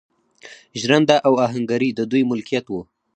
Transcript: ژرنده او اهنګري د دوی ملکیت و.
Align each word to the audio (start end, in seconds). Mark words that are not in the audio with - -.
ژرنده 0.79 1.15
او 1.27 1.33
اهنګري 1.45 1.89
د 1.93 1.99
دوی 2.11 2.23
ملکیت 2.31 2.65
و. 2.69 2.73